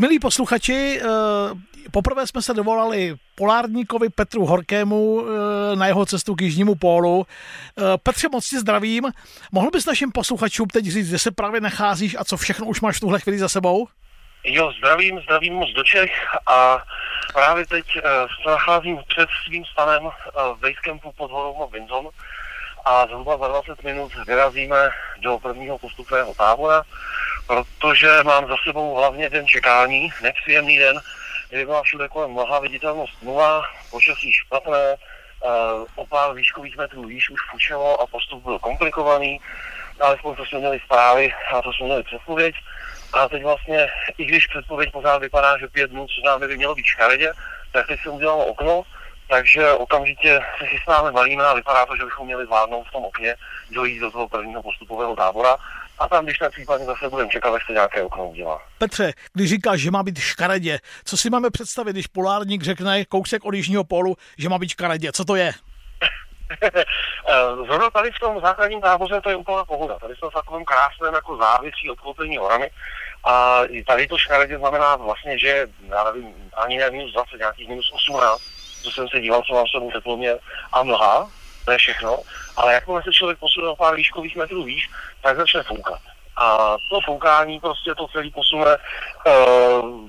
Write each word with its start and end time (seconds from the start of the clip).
Milí 0.00 0.18
posluchači, 0.18 1.00
poprvé 1.90 2.26
jsme 2.26 2.42
se 2.42 2.54
dovolali 2.54 3.14
polárníkovi 3.34 4.08
Petru 4.08 4.46
Horkému 4.46 5.24
na 5.74 5.86
jeho 5.86 6.06
cestu 6.06 6.34
k 6.34 6.40
Jižnímu 6.40 6.74
pólu. 6.74 7.26
Petře, 8.02 8.28
moc 8.32 8.48
ti 8.48 8.58
zdravím. 8.58 9.12
Mohl 9.52 9.70
bys 9.70 9.86
našim 9.86 10.12
posluchačům 10.12 10.66
teď 10.66 10.84
říct, 10.84 11.08
kde 11.08 11.18
se 11.18 11.30
právě 11.30 11.60
nacházíš 11.60 12.16
a 12.18 12.24
co 12.24 12.36
všechno 12.36 12.66
už 12.66 12.80
máš 12.80 12.96
v 12.96 13.00
tuhle 13.00 13.20
chvíli 13.20 13.38
za 13.38 13.48
sebou? 13.48 13.88
Jo, 14.44 14.72
zdravím, 14.78 15.20
zdravím 15.20 15.54
moc 15.54 15.70
do 15.70 15.84
Čech 15.84 16.12
a 16.46 16.82
právě 17.32 17.66
teď 17.66 17.84
se 18.42 18.50
nacházím 18.50 18.98
před 19.08 19.28
svým 19.46 19.64
stanem 19.64 20.02
v 20.54 20.60
Basecampu 20.60 21.12
pod 21.12 21.30
horou 21.30 21.70
Vinzon 21.72 22.08
a 22.84 23.06
zhruba 23.06 23.38
za 23.38 23.48
20 23.48 23.82
minut 23.84 24.12
vyrazíme 24.26 24.90
do 25.20 25.38
prvního 25.38 25.78
postupného 25.78 26.34
tábora, 26.34 26.82
protože 27.48 28.22
mám 28.22 28.46
za 28.48 28.56
sebou 28.64 28.94
hlavně 28.94 29.30
den 29.30 29.46
čekání, 29.46 30.12
nepříjemný 30.22 30.78
den, 30.78 31.00
kdy 31.50 31.66
byla 31.66 31.82
všude 31.82 32.08
kolem 32.08 32.30
mlha, 32.30 32.60
viditelnost 32.60 33.22
nula, 33.22 33.64
počasí 33.90 34.32
špatné, 34.32 34.94
uh, 34.94 35.86
o 35.96 36.06
pár 36.06 36.34
výškových 36.34 36.76
metrů 36.76 37.02
výš 37.04 37.30
už 37.30 37.40
fučelo 37.50 38.00
a 38.00 38.06
postup 38.06 38.42
byl 38.44 38.58
komplikovaný, 38.58 39.40
alespoň 40.00 40.36
to 40.36 40.46
jsme 40.46 40.58
měli 40.58 40.80
zprávy 40.84 41.32
a 41.52 41.62
to 41.62 41.72
jsme 41.72 41.86
měli 41.86 42.02
předpověď. 42.02 42.54
A 43.12 43.28
teď 43.28 43.42
vlastně, 43.42 43.88
i 44.18 44.24
když 44.24 44.46
předpověď 44.46 44.92
pořád 44.92 45.18
vypadá, 45.18 45.58
že 45.58 45.68
pět 45.68 45.90
dnů, 45.90 46.06
což 46.06 46.24
nám 46.24 46.40
by 46.40 46.56
mělo 46.56 46.74
být 46.74 46.86
škaredě, 46.86 47.32
tak 47.72 47.86
teď 47.86 48.00
se 48.02 48.10
udělalo 48.10 48.46
okno, 48.46 48.82
takže 49.28 49.72
okamžitě 49.72 50.40
se 50.58 50.66
chystáme, 50.66 51.10
valíme 51.10 51.44
a 51.44 51.54
vypadá 51.54 51.86
to, 51.86 51.96
že 51.96 52.04
bychom 52.04 52.26
měli 52.26 52.46
zvládnout 52.46 52.84
v 52.84 52.92
tom 52.92 53.04
okně 53.04 53.34
dojít 53.70 53.98
do 53.98 54.10
toho 54.10 54.28
prvního 54.28 54.62
postupového 54.62 55.16
tábora 55.16 55.56
a 55.98 56.08
tam, 56.08 56.24
když 56.24 56.38
tak 56.38 56.52
případně 56.52 56.86
zase 56.86 57.08
budeme 57.08 57.30
čekat, 57.30 57.54
až 57.54 57.66
se 57.66 57.72
nějaké 57.72 58.02
okno 58.02 58.28
udělá. 58.28 58.62
Petře, 58.78 59.12
když 59.32 59.50
říkáš, 59.50 59.80
že 59.80 59.90
má 59.90 60.02
být 60.02 60.18
škaredě, 60.18 60.78
co 61.04 61.16
si 61.16 61.30
máme 61.30 61.50
představit, 61.50 61.92
když 61.92 62.06
polárník 62.06 62.62
řekne 62.62 63.04
kousek 63.04 63.44
od 63.44 63.54
jižního 63.54 63.84
polu, 63.84 64.16
že 64.38 64.48
má 64.48 64.58
být 64.58 64.68
škaredě? 64.68 65.12
Co 65.12 65.24
to 65.24 65.36
je? 65.36 65.52
Zrovna 67.66 67.90
tady 67.90 68.10
v 68.10 68.20
tom 68.20 68.40
základním 68.40 68.80
táboře 68.80 69.20
to 69.20 69.30
je 69.30 69.36
úplná 69.36 69.64
pohoda. 69.64 69.98
Tady 69.98 70.16
jsme 70.16 70.28
v 70.28 70.32
takovém 70.32 70.64
krásném 70.64 71.14
jako 71.14 71.36
závisí 71.36 71.90
odklopení 71.90 72.36
horami. 72.36 72.70
A 73.24 73.60
tady 73.86 74.06
to 74.06 74.18
škaredě 74.18 74.58
znamená 74.58 74.96
vlastně, 74.96 75.38
že 75.38 75.66
já 75.88 76.04
nevím, 76.04 76.34
ani 76.56 76.78
ne 76.78 76.90
minus 76.90 77.12
20, 77.12 77.38
nějakých 77.38 77.68
minus 77.68 77.92
18, 77.94 78.42
co 78.82 78.90
jsem 78.90 79.08
se 79.08 79.20
díval, 79.20 79.42
co 79.42 79.54
mám 79.54 79.66
sebou 79.66 79.90
teploměr 79.90 80.38
a 80.72 80.82
mlha, 80.82 81.30
to 81.68 81.72
je 81.72 81.78
všechno. 81.78 82.18
Ale 82.56 82.74
jakmile 82.74 83.02
se 83.02 83.12
člověk 83.12 83.38
posune 83.38 83.68
o 83.68 83.76
pár 83.76 83.94
výškových 83.94 84.36
metrů 84.36 84.64
výš, 84.64 84.90
tak 85.22 85.36
začne 85.36 85.62
foukat. 85.62 86.00
A 86.36 86.76
to 86.90 87.00
foukání 87.04 87.60
prostě 87.60 87.94
to 87.94 88.08
celý 88.08 88.30
posune 88.30 88.76
uh, 88.76 90.08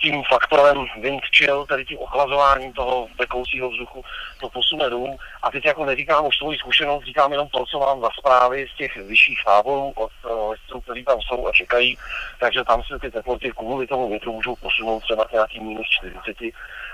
tím 0.00 0.22
faktorem 0.22 0.86
wind 1.00 1.22
chill, 1.36 1.66
tedy 1.66 1.84
tím 1.84 1.98
ochlazováním 1.98 2.72
toho 2.72 3.08
tekoucího 3.18 3.70
vzduchu, 3.70 4.04
to 4.40 4.48
posune 4.48 4.90
dolů. 4.90 5.18
A 5.42 5.50
teď 5.50 5.64
jako 5.64 5.84
neříkám 5.84 6.26
už 6.26 6.36
svoji 6.36 6.58
zkušenost, 6.58 7.04
říkám 7.04 7.32
jenom 7.32 7.48
to, 7.48 7.64
co 7.66 7.78
mám 7.78 8.00
za 8.00 8.08
zprávy 8.18 8.66
z 8.74 8.76
těch 8.76 8.96
vyšších 8.96 9.44
táborů 9.44 9.92
od 9.96 10.10
lesců, 10.48 10.80
kteří 10.80 11.04
tam 11.04 11.20
jsou 11.20 11.48
a 11.48 11.52
čekají. 11.52 11.98
Takže 12.40 12.64
tam 12.64 12.82
se 12.82 12.98
ty 12.98 13.10
teploty 13.10 13.52
kvůli 13.52 13.86
tomu 13.86 14.08
větru 14.08 14.32
můžou 14.32 14.56
posunout 14.56 15.00
třeba 15.00 15.24
k 15.24 15.32
nějakým 15.32 15.66
minus 15.66 15.86
40. 15.88 16.36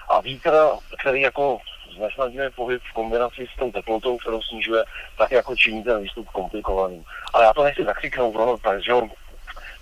A 0.08 0.20
vítr, 0.20 0.52
který 1.00 1.20
jako 1.20 1.58
znesnadňuje 1.96 2.50
pohyb 2.50 2.82
v 2.90 2.92
kombinaci 2.92 3.46
s 3.54 3.58
tou 3.58 3.72
teplotou, 3.72 4.18
kterou 4.18 4.42
snižuje, 4.42 4.84
tak 5.18 5.32
jako 5.32 5.56
činí 5.56 5.84
ten 5.84 6.02
výstup 6.02 6.28
komplikovaným. 6.28 7.04
Ale 7.34 7.44
já 7.44 7.52
to 7.52 7.64
nechci 7.64 7.84
zakřiknout, 7.84 8.36
ono, 8.36 8.56
takže 8.58 8.92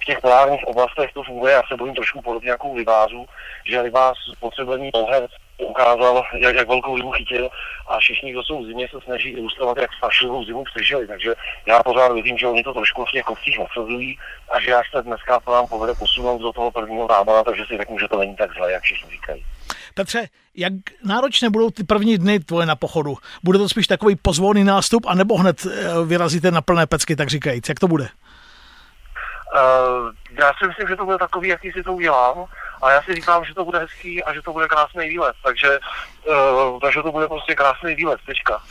v 0.03 0.05
těch 0.05 0.21
polárních 0.21 0.65
oblastech 0.67 1.13
to 1.13 1.23
funguje, 1.23 1.53
já 1.53 1.63
se 1.69 1.77
bojím 1.77 1.95
trošku 1.95 2.23
podobně 2.23 2.51
jako 2.51 2.69
u 2.69 2.77
libářů, 2.77 3.27
že 3.65 3.81
libář 3.81 4.17
potřebný 4.41 4.91
dlouhé 4.91 5.29
ukázal, 5.59 6.25
jak, 6.39 6.55
jak 6.55 6.69
velkou 6.69 6.97
zimu 6.97 7.11
chytil 7.11 7.51
a 7.89 7.99
všichni, 7.99 8.33
kdo 8.33 8.43
jsou 8.43 8.63
v 8.63 8.67
zimě, 8.67 8.89
se 8.91 9.01
snaží 9.05 9.31
ilustrovat, 9.31 9.77
jak 9.77 9.93
strašlivou 9.93 10.45
zimu 10.45 10.65
přežili. 10.65 11.07
Takže 11.07 11.35
já 11.67 11.83
pořád 11.83 12.13
vidím, 12.13 12.39
že 12.39 12.47
oni 12.47 12.63
to 12.63 12.75
trošku 12.75 13.05
v 13.05 13.11
těch 13.11 13.25
kopcích 13.25 13.59
nasazují 13.59 14.19
a 14.51 14.61
že 14.61 14.75
až 14.75 14.91
se 14.91 15.03
dneska 15.03 15.41
to 15.41 15.53
nám 15.53 15.67
povede 15.67 15.95
posunout 15.95 16.43
do 16.43 16.53
toho 16.53 16.71
prvního 16.71 17.09
tábora, 17.09 17.43
takže 17.45 17.65
si 17.69 17.77
řeknu, 17.77 17.99
že 17.99 18.09
to 18.09 18.19
není 18.19 18.37
tak 18.37 18.55
zlé, 18.55 18.73
jak 18.73 18.83
všichni 18.83 19.11
říkají. 19.11 19.45
Petře, 19.95 20.29
jak 20.55 20.73
náročné 21.05 21.51
budou 21.51 21.71
ty 21.71 21.85
první 21.85 22.19
dny 22.19 22.41
tvoje 22.41 22.67
na 22.67 22.77
pochodu? 22.77 23.17
Bude 23.45 23.59
to 23.59 23.69
spíš 23.69 23.87
takový 23.87 24.17
pozvolný 24.17 24.65
nástup, 24.65 25.07
anebo 25.07 25.37
hned 25.37 25.67
eh, 25.67 26.05
vyrazíte 26.05 26.51
na 26.51 26.61
plné 26.61 26.87
pecky, 26.87 27.17
tak 27.17 27.29
říkajíc? 27.29 27.69
Jak 27.69 27.81
to 27.81 27.89
bude? 27.89 28.09
Uh, 29.55 30.13
já 30.39 30.53
si 30.59 30.69
myslím, 30.69 30.89
že 30.89 30.97
to 30.97 31.05
bude 31.05 31.19
takový, 31.19 31.49
jaký 31.49 31.73
si 31.73 31.83
to 31.83 31.93
udělám. 31.93 32.45
A 32.83 32.91
já 32.91 33.03
si 33.03 33.15
říkám, 33.15 33.45
že 33.45 33.55
to 33.55 33.65
bude 33.65 33.79
hezký 33.79 34.25
a 34.25 34.35
že 34.35 34.43
to 34.43 34.53
bude 34.53 34.69
krásný 34.69 35.09
výlet. 35.09 35.37
Takže, 35.45 35.79
uh, 36.29 36.81
takže 36.81 37.03
to 37.03 37.13
bude 37.13 37.29
prostě 37.29 37.55
krásný 37.55 37.95
výlet, 37.95 38.21
tečka. 38.27 38.63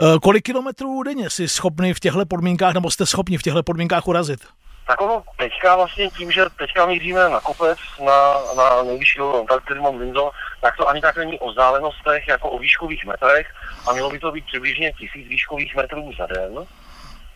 Uh, 0.00 0.18
kolik 0.18 0.44
kilometrů 0.44 1.02
denně 1.02 1.30
jsi 1.30 1.48
schopný 1.48 1.94
v 1.94 2.00
těchto 2.00 2.26
podmínkách, 2.26 2.74
nebo 2.74 2.90
jste 2.90 3.06
schopni 3.06 3.38
v 3.38 3.42
těchto 3.42 3.62
podmínkách 3.62 4.08
urazit? 4.08 4.40
Tak 4.88 5.00
ono 5.00 5.22
teďka 5.36 5.76
vlastně 5.76 6.10
tím, 6.10 6.32
že 6.32 6.44
teďka 6.58 6.86
míříme 6.86 7.28
na 7.28 7.40
kopec, 7.40 7.78
na, 8.04 8.34
na 8.56 8.82
nejvyšší 8.82 9.20
Antarktidy 9.40 9.80
Mount 9.80 10.00
Windsor, 10.00 10.32
tak 10.60 10.76
to 10.76 10.88
ani 10.88 11.00
tak 11.00 11.16
není 11.16 11.38
o 11.38 11.50
vzdálenostech 11.50 12.28
jako 12.28 12.50
o 12.50 12.58
výškových 12.58 13.04
metrech 13.04 13.46
a 13.88 13.92
mělo 13.92 14.10
by 14.10 14.18
to 14.18 14.32
být 14.32 14.46
přibližně 14.46 14.92
tisíc 14.92 15.28
výškových 15.28 15.76
metrů 15.76 16.12
za 16.18 16.26
den 16.26 16.66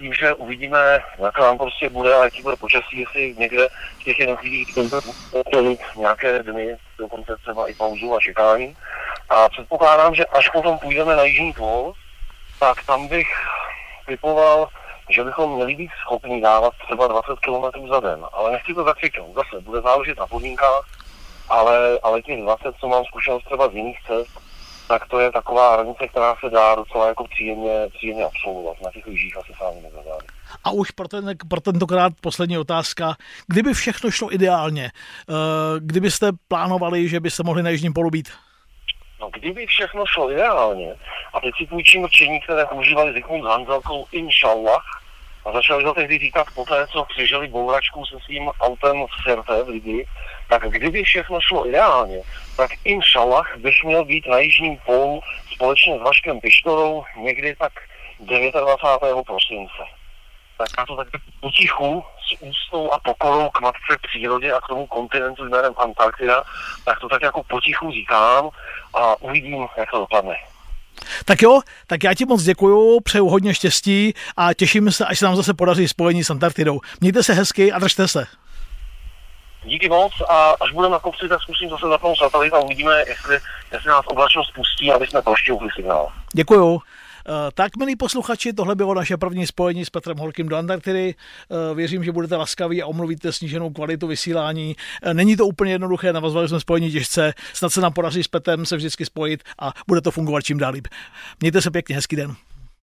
tím, 0.03 0.15
že 0.15 0.35
uvidíme, 0.35 0.99
jak 1.25 1.39
nám 1.39 1.59
prostě 1.59 1.89
bude 1.89 2.15
a 2.15 2.25
jaký 2.25 2.43
bude 2.43 2.57
počasí, 2.57 3.01
jestli 3.01 3.35
někde 3.39 3.69
v 3.99 4.05
těch 4.05 4.19
jednotlivých 4.19 4.75
nějaké 5.97 6.43
dny, 6.43 6.77
dokonce 6.99 7.37
třeba 7.43 7.71
i 7.71 7.75
pauzu 7.75 8.15
a 8.15 8.21
čekání. 8.21 8.77
A 9.29 9.49
předpokládám, 9.49 10.15
že 10.15 10.25
až 10.25 10.49
potom 10.49 10.79
půjdeme 10.79 11.17
na 11.17 11.23
Jižní 11.23 11.53
pól, 11.53 11.93
tak 12.61 12.85
tam 12.87 13.09
bych 13.09 13.29
typoval, 14.07 14.69
že 15.11 15.25
bychom 15.25 15.55
měli 15.55 15.75
být 15.75 15.91
schopni 16.01 16.41
dávat 16.41 16.75
třeba 16.87 17.07
20 17.07 17.39
km 17.39 17.89
za 17.89 18.01
den. 18.01 18.27
Ale 18.33 18.53
nechci 18.53 18.75
to 18.75 18.85
zakřiknout. 18.85 19.35
Zase 19.35 19.65
bude 19.65 19.81
záležet 19.81 20.19
na 20.19 20.27
podmínkách, 20.27 20.85
ale, 21.49 21.99
ale 22.03 22.23
těch 22.23 22.43
20, 22.43 22.75
co 22.81 22.89
mám 22.89 23.05
zkušenost 23.05 23.45
třeba 23.45 23.69
z 23.69 23.75
jiných 23.75 23.99
cest, 24.07 24.43
tak 24.89 25.09
to 25.09 25.21
je 25.21 25.33
taková 25.33 25.73
hranice, 25.73 26.09
která 26.09 26.37
se 26.41 26.51
dá 26.51 26.75
docela 26.75 27.09
jako 27.09 27.25
příjemně, 27.25 27.89
příjemně 27.97 28.25
absolvovat. 28.25 28.77
Na 28.85 28.91
těch 28.91 29.07
lyžích 29.07 29.37
asi 29.37 29.53
sám 29.59 29.75
nezavádí. 29.83 30.27
A 30.65 30.71
už 30.71 30.91
pro, 30.91 31.09
ten, 31.09 31.35
pro 31.49 31.61
tentokrát 31.61 32.13
poslední 32.21 32.59
otázka. 32.59 33.17
Kdyby 33.47 33.75
všechno 33.75 34.11
šlo 34.11 34.35
ideálně, 34.35 34.91
uh, 35.29 35.37
kdybyste 35.79 36.31
plánovali, 36.49 37.09
že 37.09 37.21
byste 37.21 37.43
mohli 37.43 37.63
na 37.63 37.71
Jižním 37.71 37.93
polu 37.93 38.11
být? 38.11 38.29
No, 39.23 39.31
kdyby 39.31 39.67
všechno 39.67 40.07
šlo 40.07 40.31
ideálně, 40.31 40.95
a 41.35 41.41
teď 41.41 41.55
si 41.59 41.67
půjčím 41.67 42.05
rčení, 42.05 42.41
které 42.41 42.67
používali 42.67 43.13
Zikmund 43.13 43.45
Hanzelkou, 43.45 44.07
inshallah, 44.13 44.85
a 45.45 45.53
začali 45.53 45.85
to 45.85 45.95
tehdy 45.95 46.19
říkat 46.19 46.47
poté, 46.55 46.87
co 46.87 47.05
přežili 47.05 47.49
bouračku 47.49 48.07
se 48.07 48.17
svým 48.25 48.49
autem 48.61 49.07
v 49.07 49.23
Sirte 49.23 49.63
v 49.63 49.69
Lidi, 49.69 50.07
tak 50.49 50.63
kdyby 50.63 51.05
všechno 51.05 51.41
šlo 51.41 51.69
ideálně, 51.69 52.23
tak 52.57 52.71
inshallah 52.85 53.57
bych 53.57 53.85
měl 53.85 54.05
být 54.05 54.27
na 54.27 54.39
Jižním 54.39 54.77
pólu 54.77 55.21
společně 55.55 55.99
s 55.99 56.03
Vaškem 56.03 56.41
Pištorou 56.41 57.05
někdy 57.17 57.57
tak 57.57 57.73
29. 58.21 59.27
prosince. 59.27 59.83
Tak 60.59 60.69
já 60.79 60.87
to 60.87 60.97
tak 60.97 61.09
potichu 61.41 62.05
s 62.29 62.43
ústou 62.43 62.93
a 62.93 62.99
pokorou 62.99 63.51
k 63.51 63.61
matce 63.61 63.99
přírodě 64.03 64.53
a 64.53 64.61
k 64.61 64.69
tomu 64.69 64.87
kontinentu 64.87 65.45
jménem 65.45 65.75
Antarktida, 65.77 66.45
tak 66.85 67.01
to 67.01 67.09
tak 67.09 67.23
jako 67.23 67.43
potichu 67.43 67.91
říkám 67.91 68.51
a 68.95 69.23
uvidím, 69.23 69.67
jak 69.77 69.91
to 69.91 69.99
dopadne. 69.99 70.35
Tak 71.25 71.43
jo, 71.43 71.61
tak 71.87 72.05
já 72.05 72.15
ti 72.15 72.25
moc 72.25 72.43
děkuju, 72.43 73.01
přeju 73.01 73.29
hodně 73.29 73.55
štěstí 73.55 74.15
a 74.37 74.55
těším 74.55 74.93
se, 74.93 75.07
až 75.07 75.19
se 75.19 75.25
nám 75.25 75.37
zase 75.37 75.55
podaří 75.55 75.89
spojení 75.89 76.25
s 76.25 76.31
Antarktidou. 76.31 76.81
Mějte 77.01 77.23
se 77.23 77.33
hezky 77.33 77.73
a 77.73 77.79
držte 77.79 78.09
se. 78.09 78.27
Díky 79.65 79.89
moc 79.89 80.13
a 80.29 80.51
až 80.61 80.73
budeme 80.73 80.93
na 80.93 80.99
kopci, 80.99 81.29
tak 81.29 81.43
zkusím 81.43 81.71
zase 81.71 81.87
zapnout 81.89 82.19
satelit 82.19 82.55
a 82.55 82.59
uvidíme, 82.59 83.05
jestli, 83.09 83.39
jestli 83.73 83.89
nás 83.89 84.07
oblačnost 84.07 84.55
pustí, 84.55 84.93
aby 84.93 85.07
jsme 85.07 85.23
proštěvili 85.23 85.71
signál. 85.77 86.13
Děkuju. 86.33 86.81
Eh, 87.29 87.51
tak, 87.55 87.77
milí 87.77 87.97
posluchači, 87.97 88.53
tohle 88.53 88.75
bylo 88.75 88.95
naše 88.95 89.17
první 89.17 89.47
spojení 89.47 89.85
s 89.85 89.91
Petrem 89.91 90.17
Holkým 90.17 90.49
do 90.49 90.57
Antarktidy. 90.57 91.15
Eh, 91.15 91.75
věřím, 91.75 92.05
že 92.05 92.13
budete 92.13 92.37
laskaví 92.37 92.83
a 92.83 92.87
omluvíte 92.87 93.33
sníženou 93.33 93.71
kvalitu 93.71 94.07
vysílání. 94.07 94.77
Eh, 95.03 95.15
není 95.15 95.37
to 95.37 95.47
úplně 95.47 95.73
jednoduché, 95.73 96.13
navazovali 96.13 96.49
jsme 96.49 96.61
spojení 96.61 96.91
těžce. 96.93 97.35
Snad 97.53 97.73
se 97.73 97.81
nám 97.81 97.93
podaří 97.93 98.23
s 98.23 98.29
Petrem 98.29 98.67
se 98.67 98.77
vždycky 98.77 99.05
spojit 99.05 99.43
a 99.59 99.73
bude 99.89 100.01
to 100.01 100.11
fungovat 100.11 100.41
čím 100.41 100.59
dál 100.59 100.73
líp. 100.73 100.89
Mějte 101.41 101.63
se 101.63 101.71
pěkně, 101.71 101.95
hezký 101.95 102.17
den. 102.17 102.35